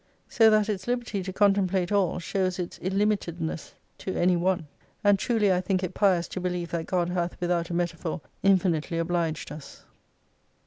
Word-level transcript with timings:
So 0.27 0.49
that 0.49 0.67
its 0.67 0.87
liberty 0.87 1.21
to 1.21 1.31
con 1.31 1.53
template 1.53 1.91
all 1.91 2.17
shows 2.17 2.57
its 2.57 2.79
illimitedness 2.79 3.73
to 3.99 4.15
any 4.15 4.35
one. 4.35 4.65
And 5.03 5.19
truly 5.19 5.53
I 5.53 5.61
think 5.61 5.83
it 5.83 5.93
pious 5.93 6.27
to 6.29 6.41
believe 6.41 6.71
that 6.71 6.87
God 6.87 7.09
hath 7.09 7.39
without 7.39 7.69
a 7.69 7.75
metaphor 7.75 8.19
infinitely 8.41 8.97
obliged 8.97 9.51
us. 9.51 9.83